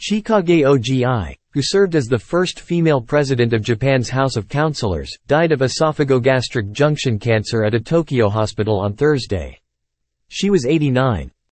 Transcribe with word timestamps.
Chikage 0.00 0.64
Ogi, 0.64 1.36
who 1.52 1.60
served 1.62 1.94
as 1.94 2.06
the 2.06 2.18
first 2.18 2.60
female 2.60 3.02
president 3.02 3.52
of 3.52 3.60
Japan's 3.60 4.08
House 4.08 4.34
of 4.34 4.48
Councillors, 4.48 5.14
died 5.26 5.52
of 5.52 5.60
esophagogastric 5.60 6.72
junction 6.72 7.18
cancer 7.18 7.64
at 7.64 7.74
a 7.74 7.80
Tokyo 7.80 8.30
hospital 8.30 8.80
on 8.80 8.94
Thursday. 8.94 9.60
She 10.28 10.48
was 10.48 10.64
89. 10.64 11.30